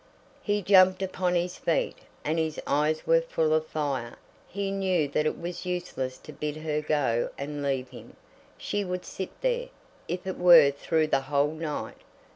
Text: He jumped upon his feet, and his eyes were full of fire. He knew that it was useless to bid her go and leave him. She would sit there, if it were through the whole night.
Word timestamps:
He 0.41 0.63
jumped 0.63 1.03
upon 1.03 1.35
his 1.35 1.57
feet, 1.59 1.95
and 2.25 2.39
his 2.39 2.59
eyes 2.65 3.05
were 3.05 3.21
full 3.21 3.53
of 3.53 3.67
fire. 3.67 4.15
He 4.47 4.71
knew 4.71 5.07
that 5.09 5.27
it 5.27 5.39
was 5.39 5.63
useless 5.63 6.17
to 6.17 6.33
bid 6.33 6.57
her 6.57 6.81
go 6.81 7.29
and 7.37 7.61
leave 7.61 7.89
him. 7.89 8.15
She 8.57 8.83
would 8.83 9.05
sit 9.05 9.29
there, 9.41 9.67
if 10.07 10.25
it 10.25 10.39
were 10.39 10.71
through 10.71 11.05
the 11.09 11.21
whole 11.21 11.53
night. 11.53 11.99